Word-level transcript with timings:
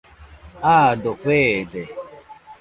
Aado 0.73 1.11
feede. 1.23 1.83